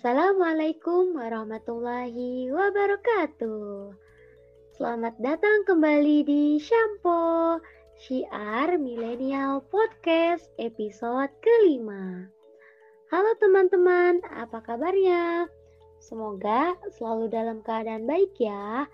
[0.00, 3.92] Assalamualaikum warahmatullahi wabarakatuh.
[4.72, 7.60] Selamat datang kembali di Shampo
[8.00, 12.32] Syiar Milenial Podcast episode kelima.
[13.12, 15.52] Halo teman-teman, apa kabarnya?
[16.00, 18.88] Semoga selalu dalam keadaan baik ya.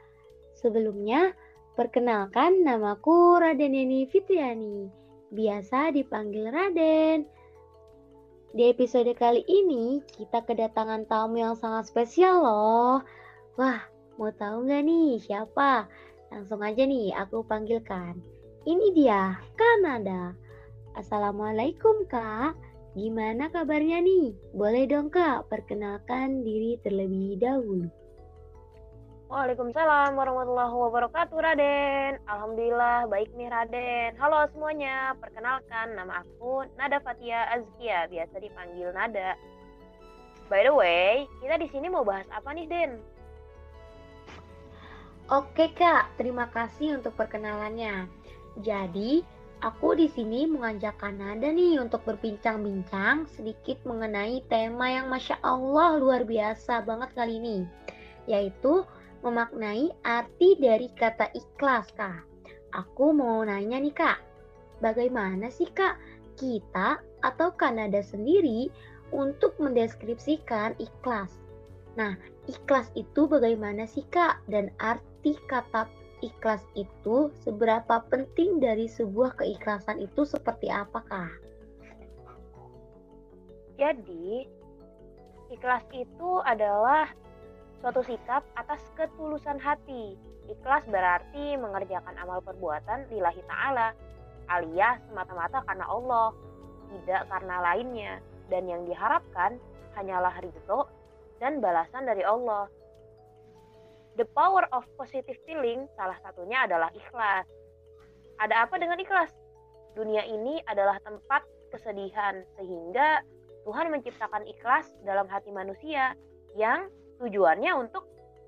[0.58, 1.38] Sebelumnya,
[1.78, 4.90] perkenalkan namaku Raden Yeni Fitriani,
[5.30, 7.35] biasa dipanggil Raden.
[8.56, 13.04] Di episode kali ini kita kedatangan tamu yang sangat spesial loh.
[13.60, 13.84] Wah,
[14.16, 15.84] mau tahu nggak nih siapa?
[16.32, 18.16] Langsung aja nih aku panggilkan.
[18.64, 20.32] Ini dia, Kanada.
[20.96, 22.56] Assalamualaikum kak,
[22.96, 24.32] gimana kabarnya nih?
[24.56, 27.92] Boleh dong kak, perkenalkan diri terlebih dahulu.
[29.26, 32.22] Waalaikumsalam warahmatullahi wabarakatuh Raden.
[32.30, 34.14] Alhamdulillah baik nih Raden.
[34.22, 39.34] Halo semuanya, perkenalkan nama aku Nada Fatia Azkia Biasa dipanggil Nada.
[40.46, 43.02] By the way, kita di sini mau bahas apa nih Den?
[45.26, 48.06] Oke kak, terima kasih untuk perkenalannya.
[48.62, 49.26] Jadi,
[49.58, 56.22] aku di sini mengajak Kanada nih untuk berbincang-bincang sedikit mengenai tema yang Masya Allah luar
[56.22, 57.58] biasa banget kali ini
[58.30, 58.86] Yaitu
[59.24, 62.24] memaknai arti dari kata ikhlas, Kak.
[62.76, 64.18] Aku mau nanya nih, Kak.
[64.84, 65.96] Bagaimana sih, Kak,
[66.36, 68.68] kita atau Kanada sendiri
[69.14, 71.32] untuk mendeskripsikan ikhlas?
[71.96, 72.12] Nah,
[72.44, 74.44] ikhlas itu bagaimana sih, Kak?
[74.50, 75.88] Dan arti kata
[76.20, 81.32] ikhlas itu seberapa penting dari sebuah keikhlasan itu seperti apa, Kak?
[83.76, 84.48] Jadi,
[85.52, 87.12] ikhlas itu adalah
[87.86, 90.18] suatu sikap atas ketulusan hati.
[90.50, 93.94] Ikhlas berarti mengerjakan amal perbuatan lillahi ta'ala,
[94.50, 96.34] alias semata-mata karena Allah,
[96.90, 98.12] tidak karena lainnya.
[98.50, 99.62] Dan yang diharapkan
[99.94, 100.90] hanyalah ridho
[101.38, 102.66] dan balasan dari Allah.
[104.18, 107.46] The power of positive feeling salah satunya adalah ikhlas.
[108.42, 109.30] Ada apa dengan ikhlas?
[109.94, 113.22] Dunia ini adalah tempat kesedihan, sehingga
[113.62, 116.18] Tuhan menciptakan ikhlas dalam hati manusia
[116.58, 116.90] yang
[117.20, 118.04] Tujuannya untuk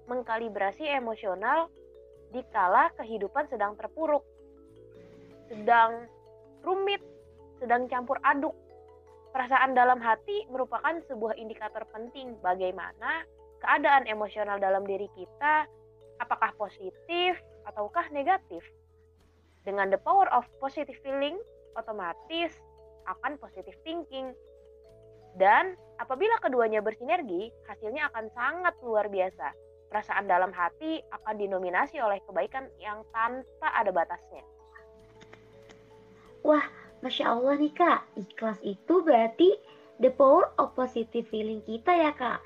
[0.08, 1.68] mengkalibrasi emosional
[2.32, 4.24] di kala kehidupan sedang terpuruk,
[5.48, 6.04] sedang
[6.60, 7.00] rumit,
[7.60, 8.52] sedang campur aduk.
[9.32, 13.24] Perasaan dalam hati merupakan sebuah indikator penting bagaimana
[13.60, 15.68] keadaan emosional dalam diri kita,
[16.20, 17.36] apakah positif
[17.68, 18.64] ataukah negatif.
[19.66, 21.36] Dengan the power of positive feeling,
[21.76, 22.56] otomatis
[23.04, 24.32] akan positive thinking.
[25.36, 29.50] Dan Apabila keduanya bersinergi, hasilnya akan sangat luar biasa.
[29.90, 34.46] Perasaan dalam hati akan dinominasi oleh kebaikan yang tanpa ada batasnya.
[36.46, 36.62] Wah,
[37.02, 39.58] Masya Allah nih Kak, ikhlas itu berarti
[39.98, 42.38] the power of positive feeling kita ya Kak.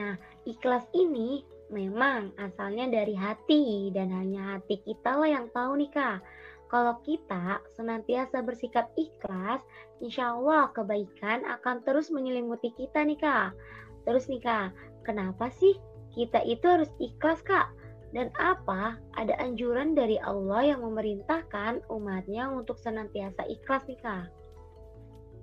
[0.00, 0.16] Nah,
[0.48, 6.24] ikhlas ini memang asalnya dari hati dan hanya hati kita lah yang tahu nih Kak.
[6.66, 9.62] Kalau kita senantiasa bersikap ikhlas,
[10.02, 13.54] insya Allah kebaikan akan terus menyelimuti kita nih kak.
[14.02, 14.74] Terus nih kak,
[15.06, 15.78] kenapa sih
[16.18, 17.70] kita itu harus ikhlas kak?
[18.10, 24.26] Dan apa ada anjuran dari Allah yang memerintahkan umatnya untuk senantiasa ikhlas nih kak?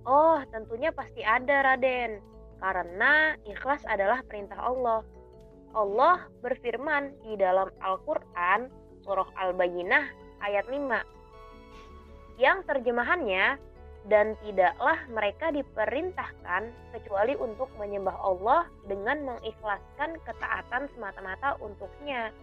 [0.03, 2.19] Oh, tentunya pasti ada Raden.
[2.59, 5.03] Karena ikhlas adalah perintah Allah.
[5.71, 8.67] Allah berfirman di dalam Al-Quran
[9.03, 13.57] surah Al-Bayyinah ayat 5 yang terjemahannya
[14.11, 22.35] dan tidaklah mereka diperintahkan kecuali untuk menyembah Allah dengan mengikhlaskan ketaatan semata-mata untuknya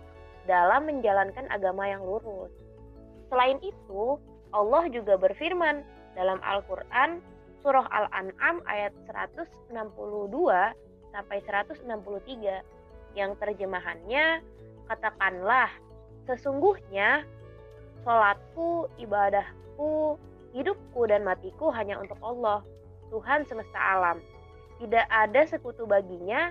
[0.48, 2.48] dalam menjalankan agama yang lurus.
[3.28, 4.16] Selain itu,
[4.56, 5.84] Allah juga berfirman
[6.16, 7.20] dalam Al-Quran
[7.60, 9.68] surah Al-An'am ayat 162
[11.12, 12.64] sampai 163
[13.18, 14.40] yang terjemahannya
[14.88, 15.68] katakanlah
[16.24, 17.26] sesungguhnya
[18.00, 20.16] Sholatku, ibadahku,
[20.56, 22.64] hidupku dan matiku hanya untuk Allah,
[23.12, 24.18] Tuhan semesta alam.
[24.80, 26.48] Tidak ada sekutu baginya,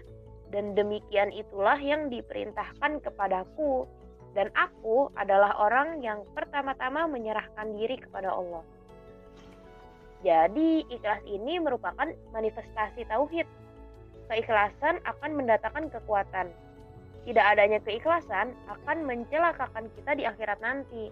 [0.54, 3.90] dan demikian itulah yang diperintahkan kepadaku,
[4.38, 8.62] dan aku adalah orang yang pertama-tama menyerahkan diri kepada Allah.
[10.22, 13.48] Jadi, ikhlas ini merupakan manifestasi tauhid.
[14.30, 16.52] Keikhlasan akan mendatangkan kekuatan.
[17.26, 21.10] Tidak adanya keikhlasan akan mencelakakan kita di akhirat nanti.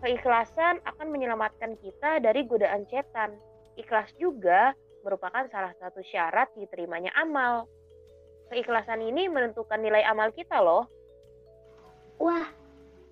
[0.00, 3.36] Keikhlasan akan menyelamatkan kita dari godaan setan.
[3.76, 4.72] Ikhlas juga
[5.04, 7.68] merupakan salah satu syarat diterimanya amal.
[8.48, 10.88] Keikhlasan ini menentukan nilai amal kita loh.
[12.16, 12.48] Wah,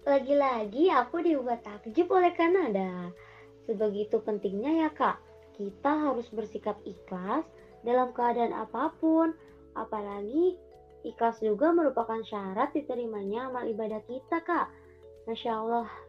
[0.08, 3.12] lagi-lagi aku dibuat takjub oleh Kanada.
[3.68, 5.20] Sebegitu pentingnya ya kak,
[5.60, 7.44] kita harus bersikap ikhlas
[7.84, 9.36] dalam keadaan apa pun.
[9.76, 10.56] Apalagi
[11.04, 14.72] ikhlas juga merupakan syarat diterimanya amal ibadah kita, Kak.
[15.28, 16.07] Masya Allah.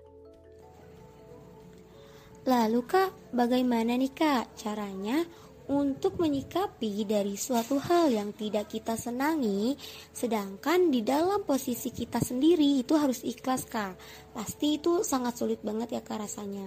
[2.47, 5.27] Lalu Kak, bagaimana nih Kak caranya
[5.69, 9.77] untuk menyikapi dari suatu hal yang tidak kita senangi,
[10.09, 13.93] sedangkan di dalam posisi kita sendiri itu harus ikhlas kak.
[14.33, 16.65] Pasti itu sangat sulit banget ya kak rasanya.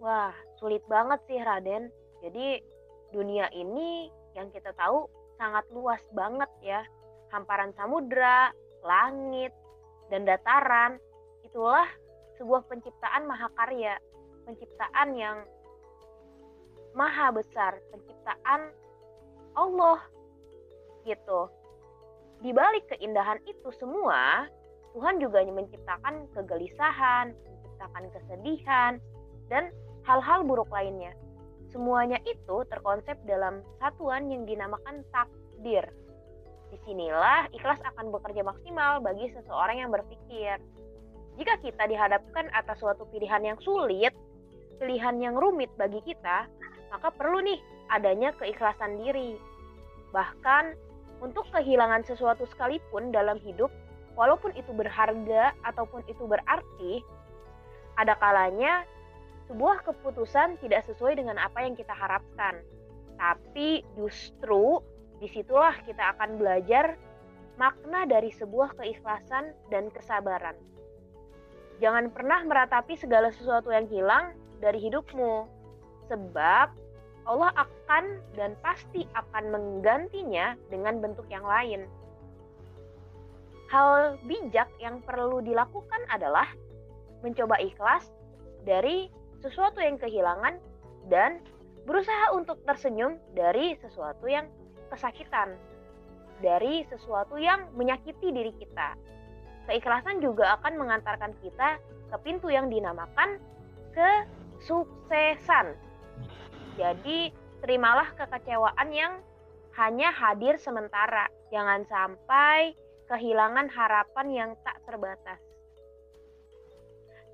[0.00, 1.92] Wah, sulit banget sih Raden.
[2.24, 2.64] Jadi
[3.12, 5.04] dunia ini yang kita tahu
[5.36, 6.80] sangat luas banget ya.
[7.28, 8.48] Hamparan samudra,
[8.80, 9.52] langit,
[10.08, 10.96] dan dataran.
[11.44, 11.84] Itulah
[12.40, 14.00] sebuah penciptaan mahakarya,
[14.48, 15.44] penciptaan yang
[16.96, 18.72] maha besar penciptaan
[19.54, 20.00] Allah
[21.04, 21.52] gitu.
[22.40, 24.48] Di balik keindahan itu semua,
[24.96, 28.92] Tuhan juga menciptakan kegelisahan, menciptakan kesedihan,
[29.52, 29.68] dan
[30.08, 31.12] hal-hal buruk lainnya.
[31.70, 35.84] Semuanya itu terkonsep dalam satuan yang dinamakan takdir.
[36.72, 40.58] Di sinilah ikhlas akan bekerja maksimal bagi seseorang yang berpikir.
[41.40, 44.12] Jika kita dihadapkan atas suatu pilihan yang sulit,
[44.76, 46.44] pilihan yang rumit bagi kita,
[46.92, 47.56] maka perlu nih
[47.88, 49.40] adanya keikhlasan diri.
[50.12, 50.76] Bahkan
[51.24, 53.72] untuk kehilangan sesuatu sekalipun dalam hidup,
[54.20, 57.00] walaupun itu berharga ataupun itu berarti,
[57.96, 58.84] ada kalanya
[59.48, 62.60] sebuah keputusan tidak sesuai dengan apa yang kita harapkan.
[63.16, 64.76] Tapi justru
[65.24, 67.00] di situlah kita akan belajar
[67.56, 70.79] makna dari sebuah keikhlasan dan kesabaran.
[71.80, 75.48] Jangan pernah meratapi segala sesuatu yang hilang dari hidupmu,
[76.12, 76.68] sebab
[77.24, 81.88] Allah akan dan pasti akan menggantinya dengan bentuk yang lain.
[83.72, 86.52] Hal bijak yang perlu dilakukan adalah
[87.24, 88.12] mencoba ikhlas
[88.68, 89.08] dari
[89.40, 90.60] sesuatu yang kehilangan
[91.08, 91.40] dan
[91.88, 94.52] berusaha untuk tersenyum dari sesuatu yang
[94.92, 95.56] kesakitan,
[96.44, 98.98] dari sesuatu yang menyakiti diri kita.
[99.68, 101.76] Keikhlasan juga akan mengantarkan kita
[102.10, 103.38] ke pintu yang dinamakan
[103.92, 105.74] kesuksesan
[106.80, 107.28] jadi,
[107.60, 109.20] terimalah kekecewaan yang
[109.76, 111.28] hanya hadir sementara.
[111.52, 112.72] Jangan sampai
[113.10, 115.40] kehilangan harapan yang tak terbatas.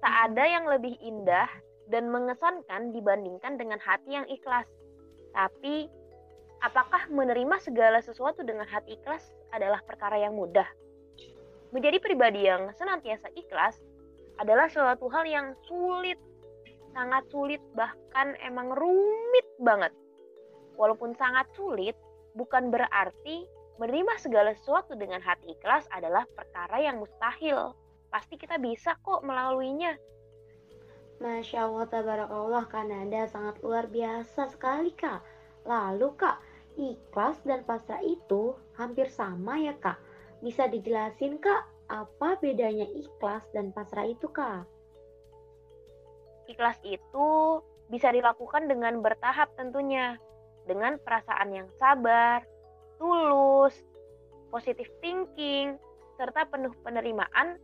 [0.02, 1.46] Tak ada yang lebih indah
[1.86, 4.66] dan mengesankan dibandingkan dengan hati yang ikhlas.
[5.30, 5.86] Tapi,
[6.64, 10.66] apakah menerima segala sesuatu dengan hati ikhlas adalah perkara yang mudah?
[11.74, 13.82] Menjadi pribadi yang senantiasa ikhlas
[14.38, 16.20] adalah suatu hal yang sulit
[16.96, 19.92] sangat sulit bahkan emang rumit banget.
[20.80, 21.92] Walaupun sangat sulit,
[22.32, 23.44] bukan berarti
[23.76, 27.76] menerima segala sesuatu dengan hati ikhlas adalah perkara yang mustahil.
[28.08, 29.92] Pasti kita bisa kok melaluinya.
[31.20, 35.24] Masya Allah, tabarakallah, Kanada sangat luar biasa sekali, Kak.
[35.64, 36.40] Lalu, Kak,
[36.76, 39.96] ikhlas dan pasrah itu hampir sama ya, Kak?
[40.46, 44.62] Bisa dijelasin, Kak, apa bedanya ikhlas dan pasrah itu, Kak?
[46.46, 47.58] Ikhlas itu
[47.90, 50.14] bisa dilakukan dengan bertahap tentunya,
[50.70, 52.46] dengan perasaan yang sabar,
[52.94, 53.74] tulus,
[54.54, 55.74] positive thinking,
[56.14, 57.58] serta penuh penerimaan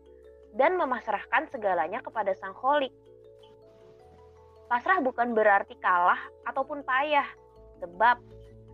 [0.59, 2.91] dan memasrahkan segalanya kepada Sang Holik.
[4.67, 6.19] Pasrah bukan berarti kalah
[6.51, 7.31] ataupun payah,
[7.79, 8.19] sebab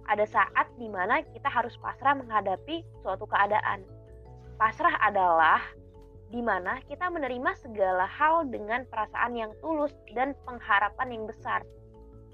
[0.08, 3.97] ada saat di mana kita harus pasrah menghadapi suatu keadaan.
[4.58, 5.62] Pasrah adalah
[6.34, 11.62] di mana kita menerima segala hal dengan perasaan yang tulus dan pengharapan yang besar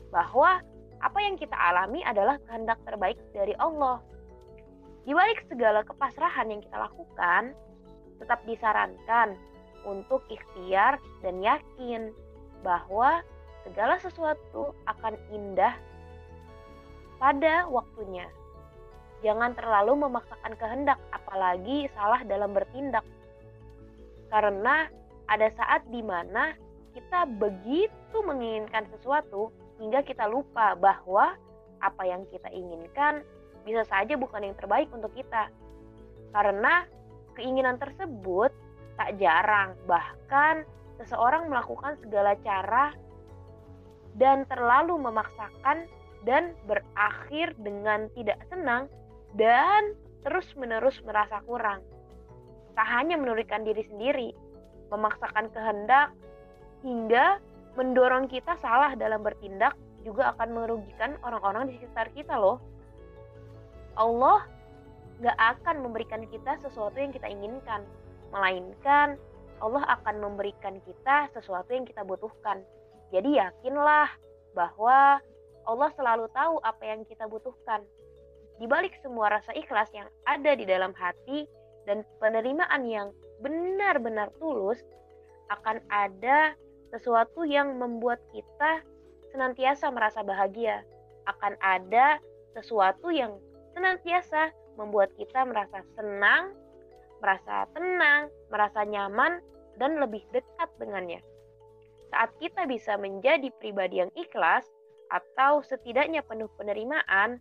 [0.09, 0.64] bahwa
[1.04, 4.00] apa yang kita alami adalah kehendak terbaik dari Allah.
[5.04, 7.52] Di balik segala kepasrahan yang kita lakukan,
[8.16, 9.37] tetap disarankan
[9.85, 12.09] untuk ikhtiar dan yakin
[12.64, 13.21] bahwa
[13.69, 15.76] segala sesuatu akan indah
[17.21, 18.25] pada waktunya.
[19.25, 23.02] Jangan terlalu memaksakan kehendak, apalagi salah dalam bertindak
[24.35, 24.90] karena
[25.31, 26.59] ada saat di mana
[26.90, 31.38] kita begitu menginginkan sesuatu hingga kita lupa bahwa
[31.78, 33.23] apa yang kita inginkan
[33.62, 35.54] bisa saja bukan yang terbaik untuk kita.
[36.35, 36.83] Karena
[37.38, 38.50] keinginan tersebut
[38.99, 40.66] tak jarang, bahkan
[40.99, 42.90] seseorang melakukan segala cara
[44.19, 45.87] dan terlalu memaksakan
[46.26, 48.90] dan berakhir dengan tidak senang
[49.34, 51.82] dan terus-menerus merasa kurang
[52.74, 54.28] tak hanya menurunkan diri sendiri,
[54.90, 56.10] memaksakan kehendak,
[56.82, 57.38] hingga
[57.78, 62.58] mendorong kita salah dalam bertindak juga akan merugikan orang-orang di sekitar kita loh.
[63.94, 64.42] Allah
[65.22, 67.86] gak akan memberikan kita sesuatu yang kita inginkan,
[68.34, 69.16] melainkan
[69.62, 72.60] Allah akan memberikan kita sesuatu yang kita butuhkan.
[73.14, 74.10] Jadi yakinlah
[74.52, 75.22] bahwa
[75.64, 77.86] Allah selalu tahu apa yang kita butuhkan.
[78.58, 81.46] Di balik semua rasa ikhlas yang ada di dalam hati
[81.84, 83.11] dan penerimaan yang
[83.42, 84.78] benar-benar tulus,
[85.50, 86.54] akan ada
[86.94, 88.80] sesuatu yang membuat kita
[89.34, 90.87] senantiasa merasa bahagia.
[91.26, 92.23] Akan ada
[92.54, 93.37] sesuatu yang
[93.75, 96.54] senantiasa membuat kita merasa senang,
[97.18, 99.42] merasa tenang, merasa nyaman,
[99.82, 101.18] dan lebih dekat dengannya.
[102.14, 104.62] Saat kita bisa menjadi pribadi yang ikhlas,
[105.12, 107.38] atau setidaknya penuh penerimaan,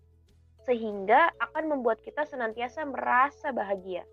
[0.64, 4.08] sehingga akan membuat kita senantiasa merasa bahagia.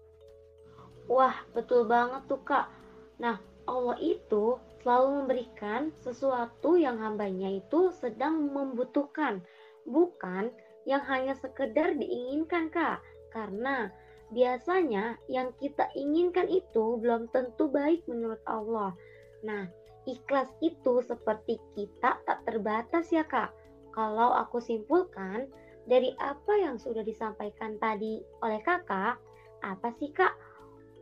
[1.11, 2.71] Wah, betul banget tuh kak.
[3.19, 9.43] Nah, Allah itu selalu memberikan sesuatu yang hambanya itu sedang membutuhkan,
[9.85, 10.55] bukan
[10.87, 13.03] yang hanya sekedar diinginkan kak.
[13.31, 13.91] Karena
[14.31, 18.95] biasanya yang kita inginkan itu belum tentu baik menurut Allah.
[19.43, 19.67] Nah,
[20.07, 23.53] ikhlas itu seperti kita tak terbatas ya kak.
[23.91, 25.51] Kalau aku simpulkan,
[25.91, 29.19] dari apa yang sudah disampaikan tadi oleh kakak,
[29.67, 30.39] apa sih kak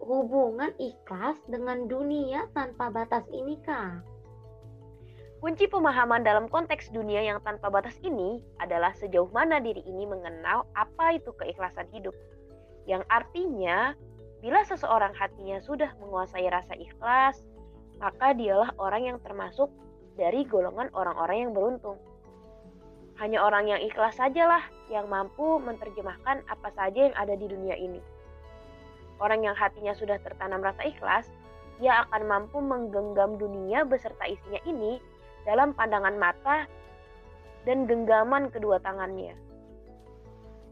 [0.01, 4.01] hubungan ikhlas dengan dunia tanpa batas ini kak?
[5.45, 10.65] Kunci pemahaman dalam konteks dunia yang tanpa batas ini adalah sejauh mana diri ini mengenal
[10.73, 12.17] apa itu keikhlasan hidup.
[12.89, 13.93] Yang artinya,
[14.41, 17.45] bila seseorang hatinya sudah menguasai rasa ikhlas,
[18.01, 19.69] maka dialah orang yang termasuk
[20.19, 22.01] dari golongan orang-orang yang beruntung.
[23.19, 27.99] Hanya orang yang ikhlas sajalah yang mampu menerjemahkan apa saja yang ada di dunia ini.
[29.19, 31.27] Orang yang hatinya sudah tertanam rasa ikhlas,
[31.83, 35.03] ia akan mampu menggenggam dunia beserta isinya ini
[35.43, 36.71] dalam pandangan mata
[37.67, 39.35] dan genggaman kedua tangannya.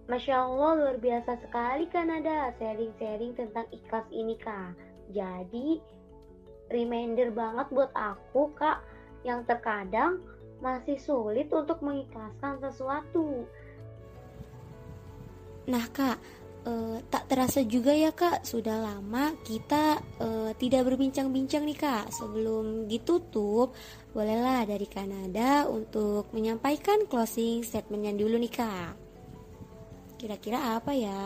[0.06, 4.78] Masya Allah luar biasa sekali kan ada sharing-sharing tentang ikhlas ini kak.
[5.10, 5.82] Jadi
[6.70, 8.86] reminder banget buat aku kak
[9.26, 10.22] yang terkadang
[10.60, 13.44] masih sulit untuk mengikhlaskan sesuatu.
[15.66, 16.18] Nah kak,
[16.64, 22.06] e, tak terasa juga ya kak, sudah lama kita e, tidak berbincang-bincang nih kak.
[22.14, 23.74] Sebelum ditutup,
[24.14, 28.94] bolehlah dari Kanada untuk menyampaikan closing statementnya dulu nih kak.
[30.16, 31.24] Kira-kira apa ya?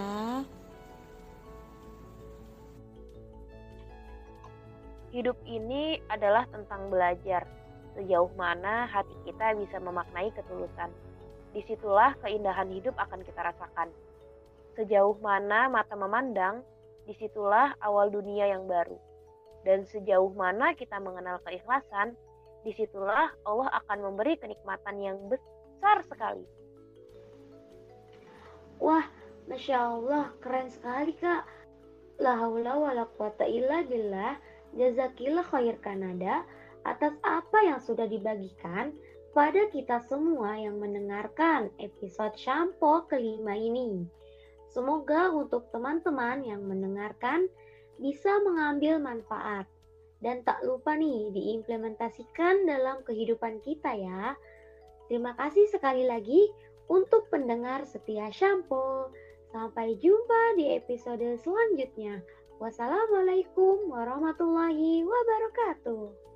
[5.10, 7.59] Hidup ini adalah tentang belajar
[8.00, 10.88] sejauh mana hati kita bisa memaknai ketulusan.
[11.52, 13.92] Di situlah keindahan hidup akan kita rasakan.
[14.72, 16.64] Sejauh mana mata memandang,
[17.04, 18.96] di situlah awal dunia yang baru.
[19.68, 22.16] Dan sejauh mana kita mengenal keikhlasan,
[22.64, 26.48] di situlah Allah akan memberi kenikmatan yang besar sekali.
[28.80, 29.04] Wah,
[29.44, 31.44] Masya Allah, keren sekali kak.
[32.16, 34.40] La haula wa la quwata illa billah.
[34.70, 36.46] Jazakillah khair Kanada
[36.84, 38.92] atas apa yang sudah dibagikan
[39.30, 44.06] pada kita semua yang mendengarkan episode Shampoo kelima ini.
[44.70, 47.50] Semoga untuk teman-teman yang mendengarkan
[47.98, 49.66] bisa mengambil manfaat
[50.22, 54.36] dan tak lupa nih diimplementasikan dalam kehidupan kita ya.
[55.10, 56.50] Terima kasih sekali lagi
[56.86, 59.10] untuk pendengar setia Shampoo.
[59.50, 62.22] Sampai jumpa di episode selanjutnya.
[62.62, 66.29] Wassalamualaikum warahmatullahi wabarakatuh.